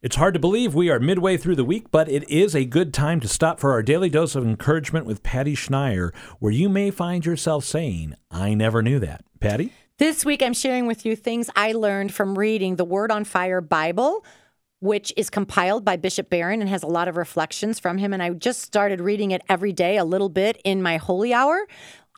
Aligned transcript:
It's 0.00 0.14
hard 0.14 0.34
to 0.34 0.38
believe 0.38 0.76
we 0.76 0.90
are 0.90 1.00
midway 1.00 1.36
through 1.36 1.56
the 1.56 1.64
week, 1.64 1.90
but 1.90 2.08
it 2.08 2.30
is 2.30 2.54
a 2.54 2.64
good 2.64 2.94
time 2.94 3.18
to 3.18 3.26
stop 3.26 3.58
for 3.58 3.72
our 3.72 3.82
daily 3.82 4.08
dose 4.08 4.36
of 4.36 4.44
encouragement 4.44 5.06
with 5.06 5.24
Patty 5.24 5.56
Schneier, 5.56 6.14
where 6.38 6.52
you 6.52 6.68
may 6.68 6.92
find 6.92 7.26
yourself 7.26 7.64
saying, 7.64 8.14
I 8.30 8.54
never 8.54 8.80
knew 8.80 9.00
that. 9.00 9.24
Patty? 9.40 9.72
This 9.98 10.24
week, 10.24 10.40
I'm 10.40 10.54
sharing 10.54 10.86
with 10.86 11.04
you 11.04 11.16
things 11.16 11.50
I 11.56 11.72
learned 11.72 12.14
from 12.14 12.38
reading 12.38 12.76
the 12.76 12.84
Word 12.84 13.10
on 13.10 13.24
Fire 13.24 13.60
Bible, 13.60 14.24
which 14.78 15.12
is 15.16 15.30
compiled 15.30 15.84
by 15.84 15.96
Bishop 15.96 16.30
Barron 16.30 16.60
and 16.60 16.70
has 16.70 16.84
a 16.84 16.86
lot 16.86 17.08
of 17.08 17.16
reflections 17.16 17.80
from 17.80 17.98
him. 17.98 18.12
And 18.12 18.22
I 18.22 18.30
just 18.30 18.62
started 18.62 19.00
reading 19.00 19.32
it 19.32 19.42
every 19.48 19.72
day, 19.72 19.96
a 19.96 20.04
little 20.04 20.28
bit 20.28 20.60
in 20.62 20.80
my 20.80 20.98
holy 20.98 21.34
hour. 21.34 21.66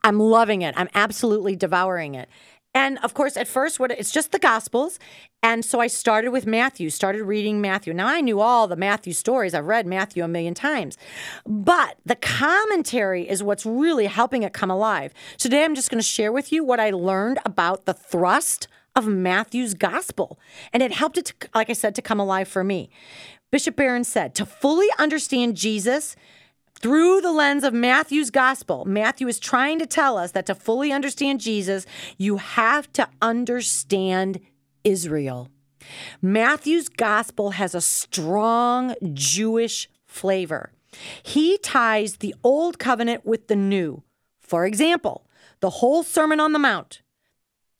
I'm 0.05 0.21
loving 0.21 0.61
it. 0.61 0.75
I'm 0.77 0.91
absolutely 0.95 1.57
devouring 1.57 2.15
it. 2.15 2.29
And 2.73 2.98
of 2.98 3.14
course, 3.14 3.37
at 3.37 3.48
first, 3.48 3.80
what 3.80 3.91
it's 3.91 4.12
just 4.12 4.30
the 4.30 4.39
Gospels, 4.39 4.98
and 5.43 5.64
so 5.64 5.80
I 5.80 5.89
started 5.89 6.30
with 6.30 6.46
Matthew. 6.46 6.89
Started 6.91 7.25
reading 7.25 7.61
Matthew. 7.61 7.93
Now 7.93 8.07
I 8.07 8.21
knew 8.21 8.41
all 8.41 8.68
the 8.68 8.77
Matthew 8.77 9.12
stories. 9.12 9.54
I've 9.54 9.67
read 9.67 9.86
Matthew 9.86 10.22
a 10.22 10.29
million 10.29 10.54
times, 10.54 10.96
but 11.45 11.96
the 12.07 12.14
commentary 12.14 13.29
is 13.29 13.43
what's 13.43 13.67
really 13.67 14.07
helping 14.07 14.45
it 14.45 14.53
come 14.53 14.71
alive. 14.71 15.12
Today, 15.36 15.64
I'm 15.64 15.75
just 15.75 15.90
going 15.90 15.98
to 15.98 16.07
share 16.07 16.31
with 16.31 16.53
you 16.53 16.62
what 16.62 16.79
I 16.79 16.90
learned 16.90 17.40
about 17.45 17.86
the 17.86 17.95
thrust 17.95 18.68
of 18.95 19.07
Matthew's 19.07 19.75
Gospel, 19.75 20.39
and 20.73 20.82
it 20.82 20.93
helped 20.93 21.18
it, 21.18 21.26
to, 21.26 21.48
like 21.54 21.71
I 21.71 21.75
said, 21.75 21.95
to 21.96 22.03
come 22.03 22.21
alive 22.21 22.48
for 22.48 22.62
me. 22.62 22.90
Bishop 23.50 23.75
Barron 23.75 24.04
said 24.04 24.34
to 24.37 24.46
fully 24.46 24.87
understand 24.96 25.57
Jesus 25.57 26.14
through 26.80 27.20
the 27.20 27.32
lens 27.32 27.62
of 27.62 27.75
Matthew's 27.75 28.30
gospel, 28.30 28.84
Matthew 28.86 29.29
is 29.29 29.39
trying 29.39 29.79
to 29.79 29.86
tell 29.86 30.16
us 30.16 30.32
that 30.32 30.46
to 30.46 30.54
fully 30.54 30.93
understand 30.93 31.40
Jesus, 31.40 31.86
you 32.16 32.39
have 32.39 32.91
to 32.94 33.08
understand 33.20 34.41
Israel. 34.83 35.48
Matthew's 36.22 36.89
gospel 36.89 37.53
has 37.53 37.75
a 37.75 37.80
strong 37.80 38.94
Jewish 39.12 39.89
flavor. 40.06 40.72
He 41.22 41.59
ties 41.59 42.17
the 42.17 42.34
old 42.42 42.78
covenant 42.78 43.25
with 43.25 43.48
the 43.48 43.56
new. 43.56 44.03
For 44.41 44.65
example, 44.65 45.27
the 45.61 45.70
whole 45.70 46.03
Sermon 46.03 46.41
on 46.41 46.53
the 46.53 46.59
Mount, 46.59 47.03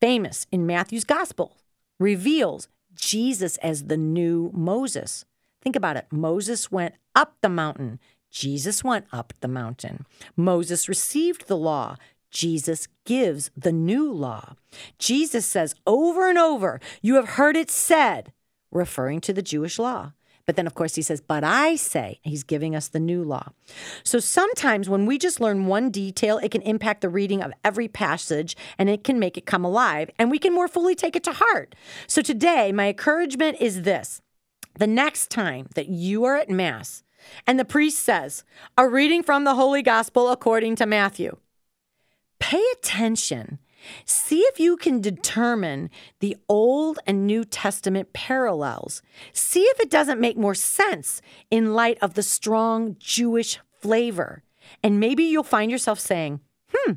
famous 0.01 0.47
in 0.53 0.67
Matthew's 0.67 1.05
gospel, 1.05 1.57
reveals 1.99 2.69
Jesus 2.95 3.57
as 3.59 3.85
the 3.85 3.97
new 3.97 4.51
Moses. 4.55 5.25
Think 5.63 5.77
about 5.77 5.97
it. 5.97 6.07
Moses 6.11 6.71
went 6.71 6.95
up 7.15 7.37
the 7.41 7.49
mountain. 7.49 7.99
Jesus 8.31 8.85
went 8.85 9.07
up 9.13 9.33
the 9.41 9.49
mountain. 9.49 10.07
Moses 10.37 10.89
received 10.89 11.49
the 11.49 11.57
law. 11.57 11.97
Jesus 12.31 12.87
gives 13.05 13.51
the 13.57 13.73
new 13.73 14.11
law. 14.11 14.55
Jesus 14.99 15.47
says 15.47 15.75
over 15.87 16.29
and 16.29 16.39
over, 16.39 16.81
You 17.03 17.17
have 17.17 17.31
heard 17.31 17.57
it 17.57 17.71
said, 17.71 18.33
referring 18.71 19.21
to 19.23 19.33
the 19.33 19.43
Jewish 19.43 19.79
law. 19.79 20.13
But 20.47 20.57
then, 20.57 20.67
of 20.67 20.75
course, 20.75 20.97
he 20.97 21.03
says, 21.03 21.21
But 21.21 21.45
I 21.45 21.77
say, 21.77 22.19
he's 22.23 22.43
giving 22.43 22.75
us 22.75 22.89
the 22.89 22.99
new 22.99 23.23
law. 23.23 23.51
So 24.03 24.19
sometimes 24.19 24.89
when 24.89 25.07
we 25.07 25.19
just 25.19 25.41
learn 25.41 25.67
one 25.67 25.91
detail, 25.91 26.39
it 26.39 26.51
can 26.51 26.63
impact 26.63 27.03
the 27.03 27.09
reading 27.09 27.43
of 27.43 27.53
every 27.65 27.89
passage 27.89 28.57
and 28.79 28.89
it 28.89 29.05
can 29.05 29.19
make 29.19 29.37
it 29.37 29.47
come 29.47 29.65
alive 29.65 30.11
and 30.19 30.31
we 30.31 30.39
can 30.39 30.53
more 30.53 30.69
fully 30.69 30.95
take 30.95 31.15
it 31.15 31.25
to 31.25 31.33
heart. 31.33 31.75
So 32.07 32.23
today, 32.23 32.73
my 32.73 32.89
encouragement 32.89 33.59
is 33.61 33.83
this 33.83 34.23
the 34.81 34.87
next 34.87 35.31
time 35.31 35.69
that 35.75 35.89
you 35.91 36.25
are 36.25 36.37
at 36.37 36.49
Mass, 36.49 37.05
and 37.47 37.59
the 37.59 37.67
priest 37.67 37.99
says, 38.01 38.45
A 38.79 38.89
reading 38.89 39.23
from 39.23 39.45
the 39.45 39.55
Holy 39.55 39.83
Gospel 39.83 40.31
according 40.31 40.75
to 40.77 40.87
Matthew. 40.87 41.37
Pay 42.39 42.65
attention. 42.73 43.59
See 44.07 44.41
if 44.41 44.59
you 44.59 44.79
can 44.79 45.03
determine 45.03 45.91
the 46.21 46.39
Old 46.49 46.99
and 47.07 47.27
New 47.27 47.45
Testament 47.45 48.15
parallels. 48.15 49.03
See 49.35 49.65
if 49.65 49.81
it 49.81 49.91
doesn't 49.91 50.21
make 50.21 50.39
more 50.39 50.55
sense 50.55 51.21
in 51.51 51.75
light 51.75 51.99
of 52.01 52.15
the 52.15 52.23
strong 52.23 52.97
Jewish 52.99 53.59
flavor. 53.83 54.45
And 54.83 54.99
maybe 54.99 55.25
you'll 55.25 55.43
find 55.43 55.71
yourself 55.71 56.01
saying, 56.01 56.41
Hmm, 56.73 56.93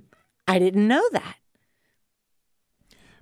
I 0.48 0.58
didn't 0.58 0.88
know 0.88 1.04
that. 1.12 1.36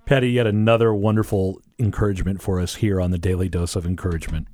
Patty, 0.04 0.30
yet 0.30 0.46
another 0.46 0.92
wonderful 0.92 1.60
encouragement 1.78 2.42
for 2.42 2.60
us 2.60 2.76
here 2.76 3.00
on 3.00 3.12
the 3.12 3.18
Daily 3.18 3.48
Dose 3.48 3.76
of 3.76 3.86
Encouragement. 3.86 4.48